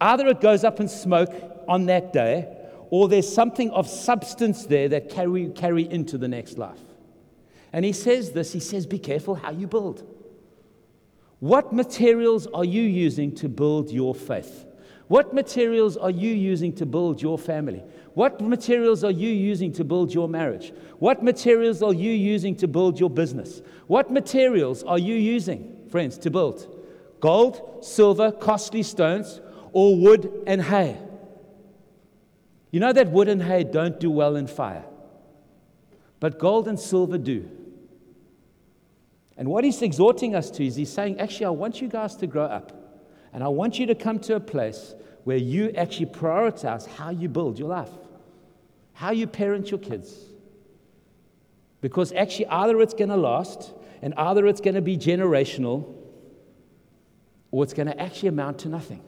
[0.00, 1.34] Either it goes up in smoke
[1.66, 2.46] on that day,
[2.90, 6.78] or there's something of substance there that carry, carry into the next life.
[7.72, 10.06] And he says this he says, Be careful how you build.
[11.40, 14.64] What materials are you using to build your faith?
[15.08, 17.82] What materials are you using to build your family?
[18.18, 20.72] What materials are you using to build your marriage?
[20.98, 23.62] What materials are you using to build your business?
[23.86, 26.66] What materials are you using, friends, to build?
[27.20, 30.98] Gold, silver, costly stones, or wood and hay?
[32.72, 34.84] You know that wood and hay don't do well in fire,
[36.18, 37.48] but gold and silver do.
[39.36, 42.26] And what he's exhorting us to is he's saying, actually, I want you guys to
[42.26, 42.72] grow up.
[43.32, 47.28] And I want you to come to a place where you actually prioritize how you
[47.28, 47.90] build your life,
[48.98, 50.12] how you parent your kids.
[51.80, 55.94] Because actually, either it's going to last, and either it's going to be generational,
[57.52, 59.00] or it's going to actually amount to nothing.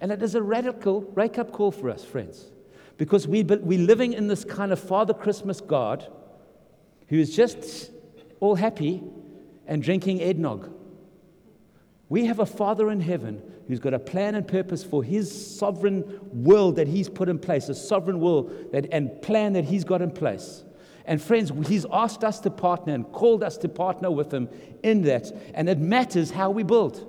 [0.00, 2.50] And it is a radical wake up call for us, friends,
[2.98, 6.10] because we, we're living in this kind of Father Christmas God
[7.06, 7.92] who is just
[8.40, 9.00] all happy
[9.68, 10.72] and drinking eggnog.
[12.08, 16.20] We have a Father in heaven who's got a plan and purpose for his sovereign
[16.32, 20.02] world that he's put in place, a sovereign will that, and plan that he's got
[20.02, 20.64] in place.
[21.06, 24.48] And friends, he's asked us to partner and called us to partner with him
[24.82, 25.30] in that.
[25.54, 27.06] And it matters how we build.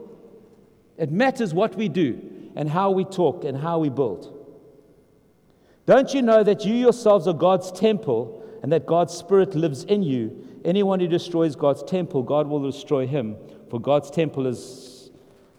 [0.97, 4.31] It matters what we do and how we talk and how we build.
[5.85, 10.03] Don't you know that you yourselves are God's temple and that God's Spirit lives in
[10.03, 10.61] you?
[10.65, 13.37] Anyone who destroys God's temple, God will destroy him,
[13.69, 14.94] for God's temple is,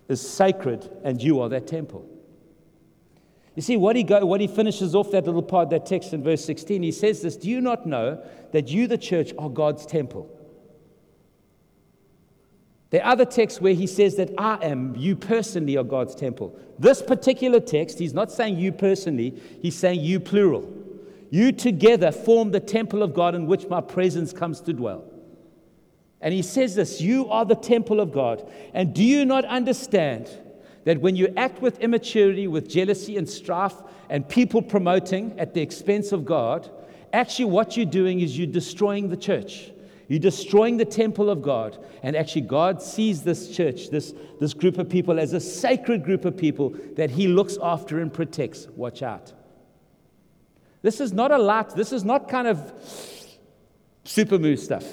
[0.08, 2.08] is sacred, and you are that temple.
[3.54, 6.22] You see, what he, go, what he finishes off that little part, that text in
[6.22, 9.86] verse 16, he says this Do you not know that you, the church, are God's
[9.86, 10.30] temple?
[12.90, 16.56] There are other texts where he says that I am, you personally are God's temple.
[16.78, 20.72] This particular text, he's not saying you personally, he's saying you plural.
[21.30, 25.04] You together form the temple of God in which my presence comes to dwell.
[26.20, 28.50] And he says this You are the temple of God.
[28.74, 30.28] And do you not understand
[30.84, 33.74] that when you act with immaturity, with jealousy and strife,
[34.08, 36.70] and people promoting at the expense of God,
[37.12, 39.72] actually what you're doing is you're destroying the church.
[40.08, 41.84] You're destroying the temple of God.
[42.02, 46.24] And actually, God sees this church, this, this group of people, as a sacred group
[46.24, 48.68] of people that He looks after and protects.
[48.76, 49.32] Watch out.
[50.82, 51.74] This is not a lot.
[51.74, 52.72] This is not kind of
[54.04, 54.84] super move stuff.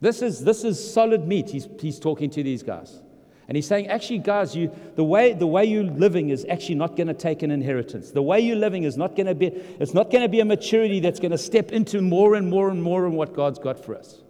[0.00, 1.50] This is, this is solid meat.
[1.50, 3.00] He's, he's talking to these guys.
[3.48, 6.96] And he's saying, actually, guys, you, the, way, the way you're living is actually not
[6.96, 8.10] going to take an inheritance.
[8.10, 10.44] The way you're living is not going to be, it's not going to be a
[10.44, 13.84] maturity that's going to step into more and more and more of what God's got
[13.84, 14.22] for us.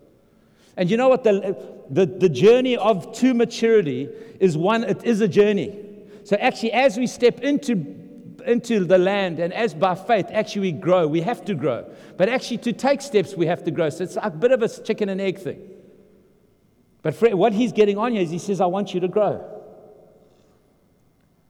[0.77, 1.25] And you know what?
[1.25, 1.57] The,
[1.89, 5.83] the, the journey of to maturity is one, it is a journey.
[6.25, 7.75] So actually, as we step into
[8.47, 11.07] into the land, and as by faith, actually we grow.
[11.07, 11.91] We have to grow.
[12.17, 13.91] But actually, to take steps, we have to grow.
[13.91, 15.61] So it's a bit of a chicken and egg thing.
[17.03, 19.45] But what he's getting on here is he says, I want you to grow.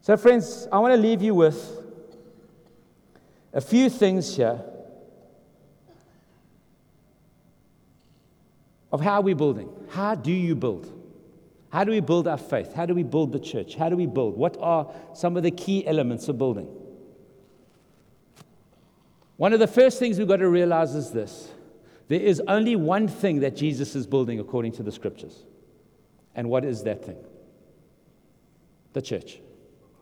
[0.00, 1.82] So, friends, I want to leave you with
[3.52, 4.60] a few things here
[8.92, 9.68] of how we're building.
[9.90, 10.92] How do you build?
[11.70, 12.72] How do we build our faith?
[12.74, 13.74] How do we build the church?
[13.74, 14.36] How do we build?
[14.36, 16.68] What are some of the key elements of building?
[19.36, 21.50] One of the first things we've got to realize is this
[22.08, 25.44] there is only one thing that Jesus is building according to the scriptures.
[26.34, 27.16] And what is that thing?
[28.92, 29.40] The church.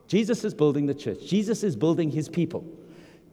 [0.07, 1.27] Jesus is building the church.
[1.27, 2.65] Jesus is building his people.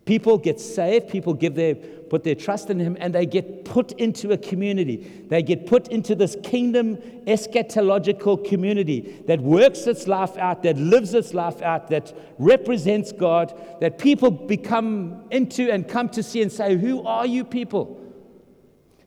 [0.06, 3.92] People get saved, people give their, put their trust in Him, and they get put
[3.94, 5.26] into a community.
[5.30, 11.14] They get put into this kingdom eschatological community that works its life out, that lives
[11.14, 16.52] its life out, that represents God, that people become into and come to see and
[16.52, 18.00] say, Who are you people?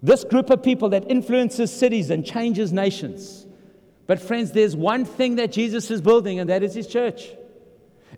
[0.00, 3.46] This group of people that influences cities and changes nations.
[4.07, 7.30] But, friends, there's one thing that Jesus is building, and that is His church.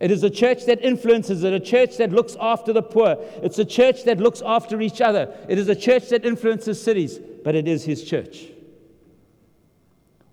[0.01, 3.17] It is a church that influences it, a church that looks after the poor.
[3.43, 5.35] It's a church that looks after each other.
[5.49, 8.47] It is a church that influences cities, but it is his church.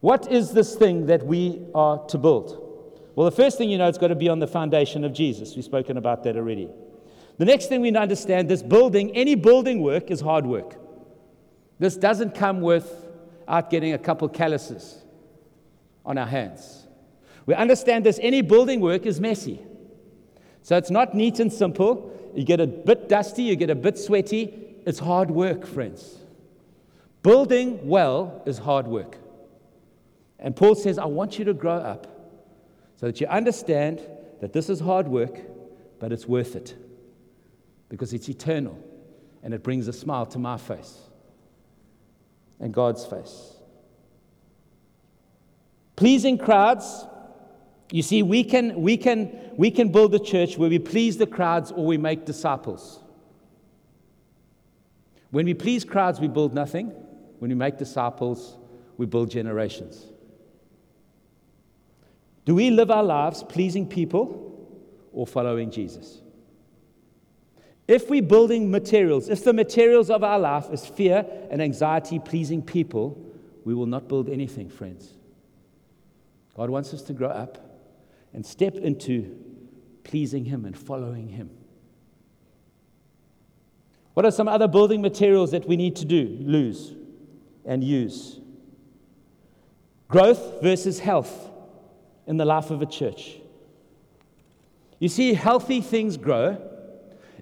[0.01, 2.59] What is this thing that we are to build?
[3.15, 5.55] Well, the first thing you know, it's got to be on the foundation of Jesus.
[5.55, 6.69] We've spoken about that already.
[7.37, 10.75] The next thing we need to understand this building, any building work is hard work.
[11.79, 15.03] This doesn't come without getting a couple calluses
[16.05, 16.82] on our hands.
[17.45, 19.61] We understand this any building work is messy.
[20.61, 22.11] So it's not neat and simple.
[22.33, 24.53] You get a bit dusty, you get a bit sweaty.
[24.85, 26.17] It's hard work, friends.
[27.21, 29.17] Building well is hard work.
[30.39, 32.07] And Paul says, I want you to grow up
[32.97, 34.01] so that you understand
[34.41, 35.39] that this is hard work,
[35.99, 36.75] but it's worth it
[37.89, 38.77] because it's eternal
[39.41, 40.97] and it brings a smile to my face
[42.59, 43.53] and God's face.
[45.95, 47.05] Pleasing crowds
[47.93, 51.27] you see, we can, we, can, we can build a church where we please the
[51.27, 52.99] crowds or we make disciples.
[55.29, 56.87] When we please crowds, we build nothing.
[57.37, 58.57] When we make disciples,
[58.97, 60.07] we build generations.
[62.45, 64.67] Do we live our lives pleasing people
[65.11, 66.19] or following Jesus?
[67.87, 72.63] If we're building materials, if the materials of our life is fear and anxiety pleasing
[72.63, 73.23] people,
[73.65, 75.13] we will not build anything, friends.
[76.57, 77.62] God wants us to grow up
[78.33, 79.35] and step into
[80.03, 81.49] pleasing Him and following Him.
[84.13, 86.93] What are some other building materials that we need to do, lose,
[87.65, 88.39] and use?
[90.07, 91.49] Growth versus health
[92.27, 93.37] in the life of a church.
[94.99, 96.61] You see, healthy things grow.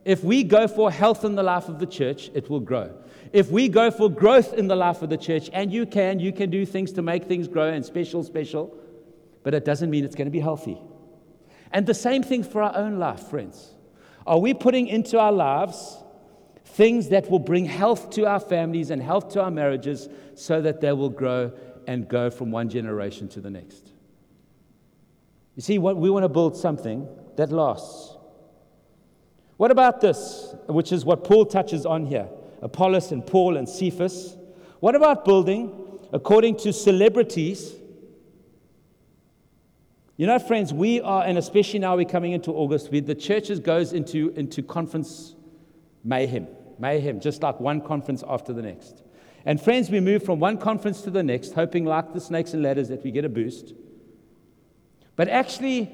[0.06, 2.92] If we go for health in the life of the church, it will grow.
[3.34, 6.32] If we go for growth in the life of the church, and you can, you
[6.32, 8.76] can do things to make things grow and special, special,
[9.44, 10.80] but it doesn't mean it's going to be healthy.
[11.72, 13.74] And the same thing for our own life, friends.
[14.28, 15.98] Are we putting into our lives
[16.66, 20.82] things that will bring health to our families and health to our marriages so that
[20.82, 21.52] they will grow
[21.88, 23.92] and go from one generation to the next?
[25.56, 28.16] You see, we want to build something that lasts.
[29.58, 32.28] What about this, which is what Paul touches on here
[32.62, 34.38] Apollos and Paul and Cephas?
[34.80, 37.76] What about building according to celebrities
[40.22, 43.60] you know, friends, we are, and especially now we're coming into August, we, the churches
[43.60, 45.34] goes into, into conference
[46.04, 49.02] mayhem, mayhem, just like one conference after the next.
[49.48, 52.62] And friends, we move from one conference to the next, hoping like the snakes and
[52.62, 53.74] ladders that we get a boost.
[55.16, 55.90] But actually,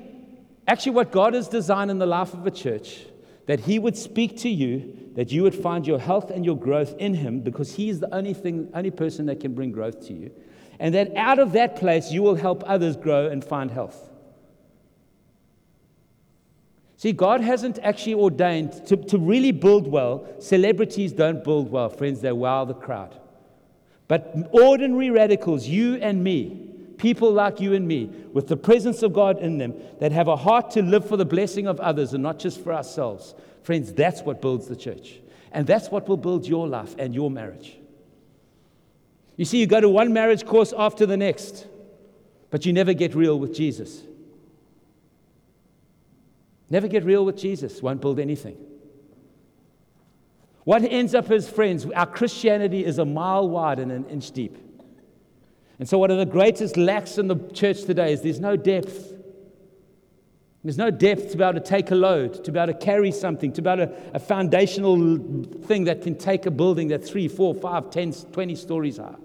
[0.68, 3.06] actually what God has designed in the life of a church,
[3.46, 6.96] that He would speak to you, that you would find your health and your growth
[7.00, 10.14] in Him, because He is the only thing, only person that can bring growth to
[10.14, 10.32] you.
[10.82, 14.07] And that out of that place, you will help others grow and find health.
[16.98, 20.28] See, God hasn't actually ordained to, to really build well.
[20.40, 23.16] Celebrities don't build well, friends, they wow the crowd.
[24.08, 29.14] But ordinary radicals, you and me, people like you and me, with the presence of
[29.14, 32.24] God in them, that have a heart to live for the blessing of others and
[32.24, 35.20] not just for ourselves, friends, that's what builds the church.
[35.52, 37.78] And that's what will build your life and your marriage.
[39.36, 41.68] You see, you go to one marriage course after the next,
[42.50, 44.02] but you never get real with Jesus.
[46.70, 48.58] Never get real with Jesus, won't build anything.
[50.64, 54.58] What ends up as friends, our Christianity is a mile wide and an inch deep.
[55.80, 59.14] And so, one of the greatest lacks in the church today is there's no depth.
[60.64, 63.12] There's no depth to be able to take a load, to be able to carry
[63.12, 64.98] something, to be able to a foundational
[65.68, 69.16] thing that can take a building that's three, four, five, ten, twenty stories high.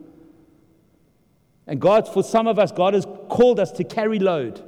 [1.66, 4.62] And God, for some of us, God has called us to carry load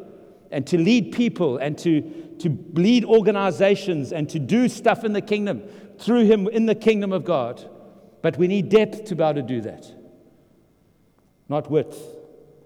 [0.54, 2.00] and to lead people and to,
[2.38, 5.62] to lead organizations and to do stuff in the kingdom
[5.98, 7.68] through Him in the kingdom of God.
[8.22, 9.84] But we need depth to be able to do that.
[11.48, 12.00] Not width,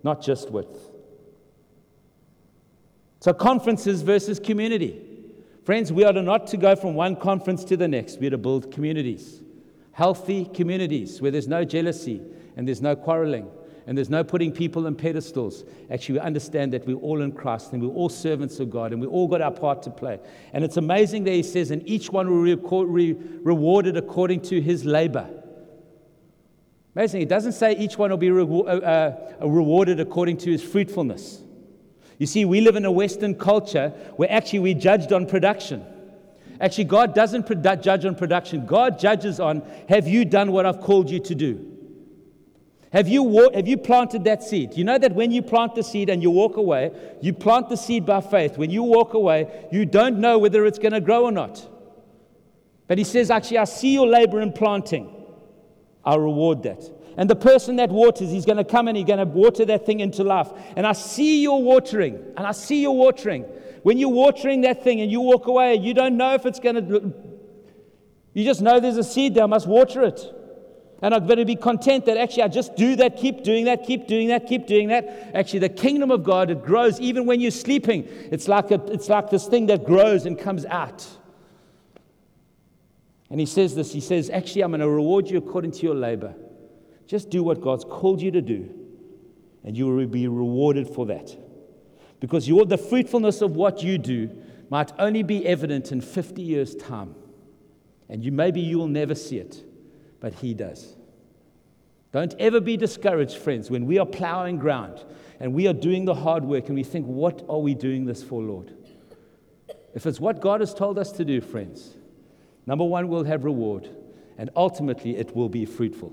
[0.04, 0.78] not just width.
[3.20, 5.04] So, conferences versus community.
[5.64, 8.20] Friends, we are not to go from one conference to the next.
[8.20, 9.40] We are to build communities,
[9.92, 12.22] healthy communities where there's no jealousy
[12.56, 13.50] and there's no quarreling
[13.88, 15.64] and there's no putting people on pedestals.
[15.90, 19.00] Actually, we understand that we're all in Christ and we're all servants of God and
[19.00, 20.20] we all got our part to play.
[20.52, 24.84] And it's amazing that he says, and each one will be rewarded according to his
[24.84, 25.30] labor.
[26.94, 27.22] Amazing.
[27.22, 31.40] It doesn't say each one will be uh, uh, rewarded according to his fruitfulness.
[32.18, 35.82] You see, we live in a Western culture where actually we're judged on production.
[36.60, 37.48] Actually, God doesn't
[37.82, 38.66] judge on production.
[38.66, 41.77] God judges on have you done what I've called you to do?
[42.92, 44.74] Have you, wa- have you planted that seed?
[44.74, 47.76] You know that when you plant the seed and you walk away, you plant the
[47.76, 48.56] seed by faith.
[48.56, 51.66] When you walk away, you don't know whether it's going to grow or not.
[52.86, 55.14] But he says, actually, I see your labor in planting.
[56.02, 56.82] I'll reward that.
[57.18, 59.84] And the person that waters, he's going to come and he's going to water that
[59.84, 60.48] thing into life.
[60.74, 63.42] And I see your watering, and I see your watering.
[63.82, 66.76] When you're watering that thing and you walk away, you don't know if it's going
[66.76, 67.14] to.
[68.32, 70.20] You just know there's a seed there, I must water it.
[71.00, 73.84] And I'm going to be content that actually I just do that, keep doing that,
[73.84, 75.30] keep doing that, keep doing that.
[75.32, 78.08] Actually, the kingdom of God, it grows even when you're sleeping.
[78.32, 81.06] It's like, a, it's like this thing that grows and comes out.
[83.30, 85.94] And he says this He says, Actually, I'm going to reward you according to your
[85.94, 86.34] labor.
[87.06, 88.68] Just do what God's called you to do,
[89.64, 91.36] and you will be rewarded for that.
[92.20, 94.30] Because you the fruitfulness of what you do
[94.68, 97.14] might only be evident in 50 years' time.
[98.08, 99.62] And you, maybe you will never see it,
[100.20, 100.94] but He does.
[102.12, 105.04] Don't ever be discouraged, friends, when we are plowing ground
[105.40, 108.22] and we are doing the hard work and we think, what are we doing this
[108.22, 108.72] for, Lord?
[109.94, 111.94] If it's what God has told us to do, friends,
[112.66, 113.88] number one, we'll have reward,
[114.38, 116.12] and ultimately it will be fruitful.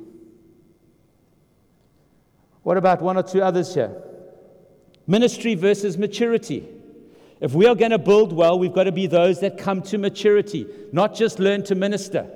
[2.64, 4.02] What about one or two others here?
[5.08, 6.68] Ministry versus maturity.
[7.40, 9.98] If we are going to build well, we've got to be those that come to
[9.98, 12.28] maturity, not just learn to minister.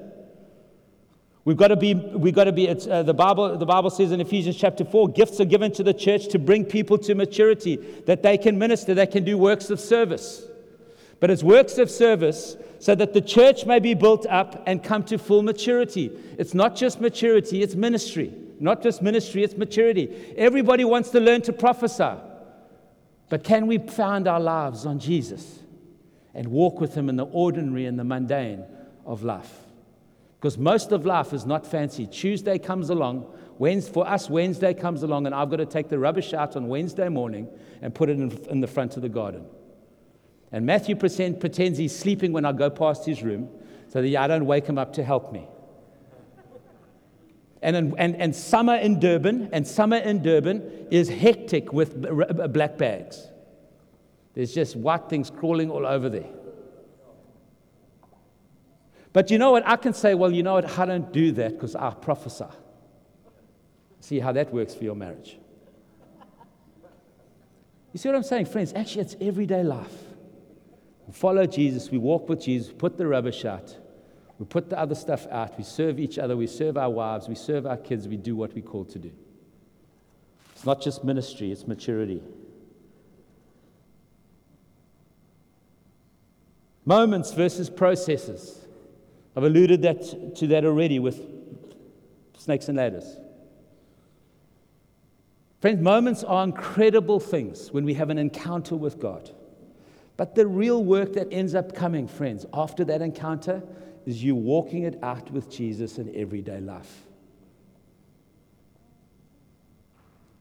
[1.45, 4.19] We've got to be, we've got to be uh, the, Bible, the Bible says in
[4.19, 8.23] Ephesians chapter 4 gifts are given to the church to bring people to maturity, that
[8.23, 10.43] they can minister, they can do works of service.
[11.19, 15.03] But it's works of service so that the church may be built up and come
[15.03, 16.11] to full maturity.
[16.37, 18.33] It's not just maturity, it's ministry.
[18.59, 20.33] Not just ministry, it's maturity.
[20.37, 22.11] Everybody wants to learn to prophesy.
[23.29, 25.59] But can we found our lives on Jesus
[26.33, 28.65] and walk with Him in the ordinary and the mundane
[29.05, 29.68] of life?
[30.39, 32.07] Because most of life is not fancy.
[32.07, 35.99] Tuesday comes along, Wednesday, for us, Wednesday comes along, and I've got to take the
[35.99, 37.49] rubbish out on Wednesday morning
[37.81, 39.45] and put it in, in the front of the garden.
[40.53, 43.49] And Matthew pretend, pretends he's sleeping when I go past his room
[43.89, 45.45] so that I don't wake him up to help me.
[47.61, 52.01] And, and, and summer in Durban, and summer in Durban is hectic with
[52.53, 53.27] black bags.
[54.35, 56.29] There's just white things crawling all over there.
[59.11, 59.67] But you know what?
[59.67, 60.77] I can say, well, you know what?
[60.77, 62.45] I don't do that because I prophesy.
[64.01, 65.37] See how that works for your marriage.
[67.91, 68.71] You see what I'm saying, friends?
[68.75, 69.93] Actually, it's everyday life.
[71.07, 73.75] We follow Jesus, we walk with Jesus, we put the rubbish out.
[74.39, 75.57] We put the other stuff out.
[75.57, 76.37] We serve each other.
[76.37, 77.27] We serve our wives.
[77.27, 78.07] We serve our kids.
[78.07, 79.11] We do what we're called to do.
[80.55, 82.23] It's not just ministry, it's maturity.
[86.85, 88.58] Moments versus processes.
[89.35, 91.25] I've alluded that, to that already with
[92.37, 93.17] snakes and ladders.
[95.61, 99.29] Friends, moments are incredible things when we have an encounter with God.
[100.15, 103.61] But the real work that ends up coming, friends, after that encounter
[104.05, 107.05] is you walking it out with Jesus in everyday life.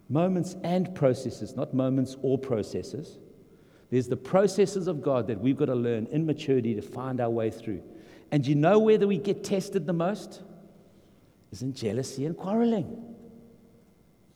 [0.08, 3.18] Moments and processes, not moments or processes.
[3.90, 7.30] There's the processes of God that we've got to learn in maturity to find our
[7.30, 7.82] way through.
[8.30, 10.42] And you know where we get tested the most?
[11.50, 13.04] Is in jealousy and quarreling.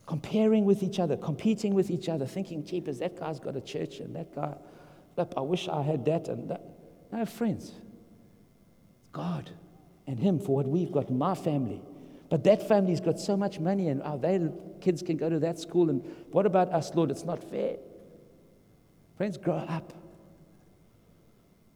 [0.07, 3.99] Comparing with each other, competing with each other, thinking, cheapers, that guy's got a church
[4.01, 4.55] and that guy,
[5.37, 6.63] I wish I had that and that.
[7.13, 7.73] No, friends,
[9.13, 9.51] God
[10.07, 11.83] and Him for what we've got my family.
[12.31, 15.59] But that family's got so much money, and oh, their kids can go to that
[15.59, 15.91] school.
[15.91, 17.11] And what about us, Lord?
[17.11, 17.77] It's not fair.
[19.17, 19.93] Friends, grow up.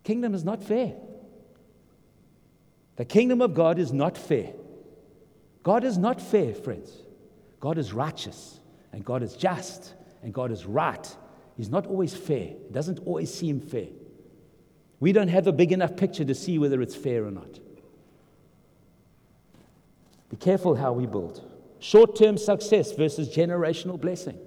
[0.02, 0.94] Kingdom is not fair.
[2.96, 4.52] The kingdom of God is not fair.
[5.62, 6.90] God is not fair, friends.
[7.60, 8.60] God is righteous,
[8.92, 11.16] and God is just, and God is right.
[11.56, 13.88] He's not always fair, it doesn't always seem fair.
[15.00, 17.58] We don't have a big enough picture to see whether it's fair or not.
[20.30, 21.42] Be careful how we build.
[21.78, 24.38] Short term success versus generational blessing.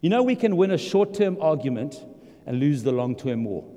[0.00, 2.04] You know, we can win a short term argument
[2.44, 3.71] and lose the long term war.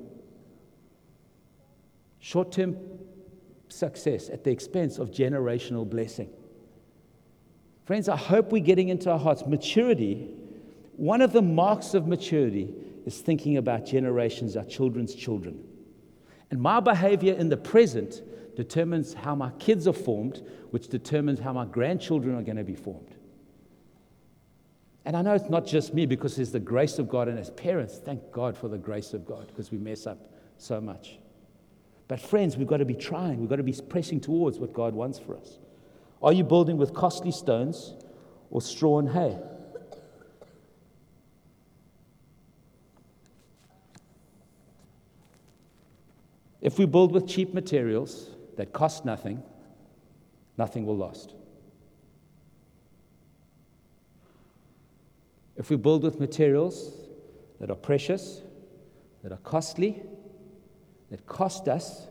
[2.26, 2.76] Short term
[3.68, 6.28] success at the expense of generational blessing.
[7.84, 10.28] Friends, I hope we're getting into our hearts maturity.
[10.96, 12.74] One of the marks of maturity
[13.04, 15.62] is thinking about generations, our children's children.
[16.50, 18.22] And my behavior in the present
[18.56, 22.74] determines how my kids are formed, which determines how my grandchildren are going to be
[22.74, 23.14] formed.
[25.04, 27.50] And I know it's not just me because there's the grace of God, and as
[27.50, 31.20] parents, thank God for the grace of God because we mess up so much.
[32.08, 34.94] But, friends, we've got to be trying, we've got to be pressing towards what God
[34.94, 35.58] wants for us.
[36.22, 37.94] Are you building with costly stones
[38.50, 39.36] or straw and hay?
[46.60, 49.42] If we build with cheap materials that cost nothing,
[50.56, 51.34] nothing will last.
[55.56, 56.92] If we build with materials
[57.60, 58.42] that are precious,
[59.22, 60.02] that are costly,
[61.10, 62.06] that cost us,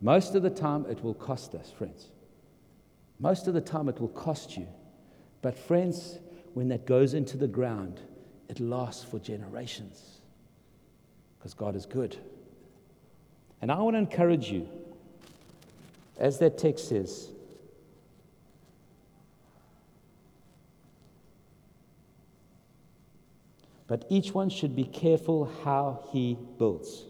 [0.00, 2.08] most of the time it will cost us, friends.
[3.18, 4.66] Most of the time it will cost you.
[5.42, 6.18] But, friends,
[6.54, 8.00] when that goes into the ground,
[8.48, 10.20] it lasts for generations
[11.38, 12.16] because God is good.
[13.60, 14.68] And I want to encourage you,
[16.18, 17.28] as that text says,
[23.86, 27.04] but each one should be careful how he builds.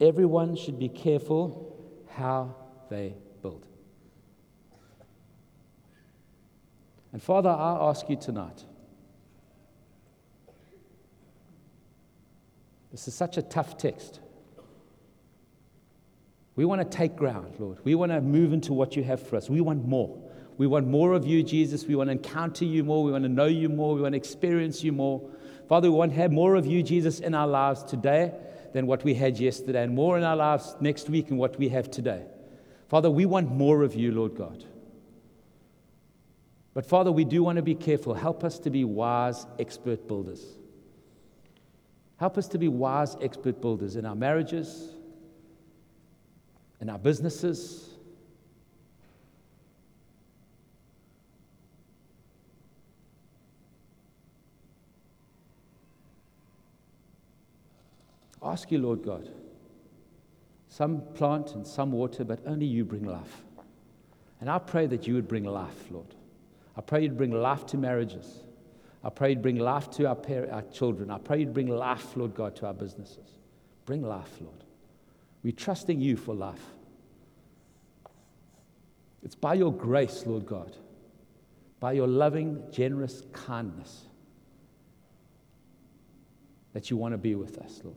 [0.00, 1.76] Everyone should be careful
[2.10, 2.54] how
[2.88, 3.66] they build.
[7.12, 8.64] And Father, I ask you tonight.
[12.92, 14.20] This is such a tough text.
[16.54, 17.78] We want to take ground, Lord.
[17.84, 19.48] We want to move into what you have for us.
[19.50, 20.18] We want more.
[20.56, 21.84] We want more of you, Jesus.
[21.86, 23.04] We want to encounter you more.
[23.04, 23.94] We want to know you more.
[23.94, 25.28] We want to experience you more.
[25.68, 28.32] Father, we want to have more of you, Jesus, in our lives today
[28.72, 31.68] than what we had yesterday, and more in our lives next week than what we
[31.68, 32.24] have today.
[32.88, 34.64] Father, we want more of you, Lord God.
[36.74, 38.14] But Father, we do want to be careful.
[38.14, 40.44] Help us to be wise, expert builders.
[42.18, 44.94] Help us to be wise, expert builders in our marriages,
[46.80, 47.87] in our businesses.
[58.42, 59.28] Ask you, Lord God.
[60.68, 63.42] Some plant and some water, but only you bring life.
[64.40, 66.14] And I pray that you would bring life, Lord.
[66.76, 68.44] I pray you'd bring life to marriages.
[69.02, 71.10] I pray you'd bring life to our, par- our children.
[71.10, 73.38] I pray you'd bring life, Lord God, to our businesses.
[73.86, 74.64] Bring life, Lord.
[75.42, 76.62] We're trusting you for life.
[79.22, 80.76] It's by your grace, Lord God,
[81.80, 84.04] by your loving, generous kindness
[86.72, 87.96] that you want to be with us, Lord.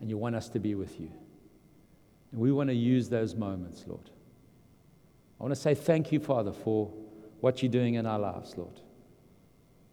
[0.00, 1.10] And you want us to be with you.
[2.32, 4.10] And we want to use those moments, Lord.
[5.40, 6.92] I want to say thank you, Father, for
[7.40, 8.80] what you're doing in our lives, Lord.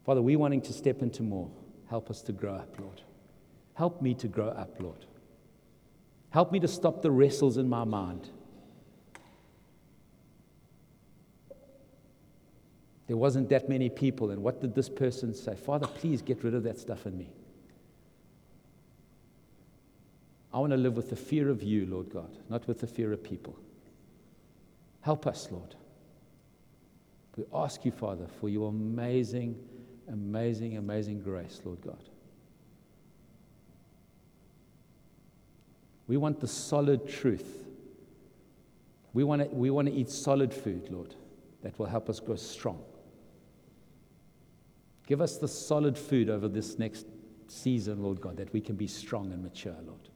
[0.04, 1.50] Father, we're wanting to step into more.
[1.88, 3.02] Help us to grow up, Lord.
[3.74, 5.06] Help me to grow up, Lord.
[6.30, 8.28] Help me to stop the wrestles in my mind.
[13.06, 15.54] There wasn't that many people, and what did this person say?
[15.54, 17.30] Father, please get rid of that stuff in me.
[20.54, 23.12] I want to live with the fear of you, Lord God, not with the fear
[23.12, 23.58] of people.
[25.00, 25.74] Help us, Lord.
[27.36, 29.58] We ask you, Father, for your amazing,
[30.08, 31.98] amazing, amazing grace, Lord God.
[36.06, 37.64] We want the solid truth.
[39.12, 41.16] We want to, we want to eat solid food, Lord,
[41.62, 42.80] that will help us grow strong.
[45.08, 47.06] Give us the solid food over this next
[47.48, 50.10] season, Lord God, that we can be strong and mature, Lord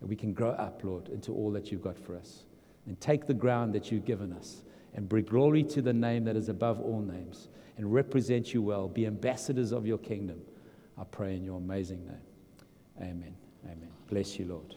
[0.00, 2.44] that we can grow up, Lord, into all that you've got for us.
[2.86, 4.62] And take the ground that you've given us
[4.94, 8.88] and bring glory to the name that is above all names and represent you well.
[8.88, 10.40] Be ambassadors of your kingdom.
[10.96, 13.10] I pray in your amazing name.
[13.10, 13.34] Amen.
[13.64, 13.90] Amen.
[14.08, 14.74] Bless you, Lord.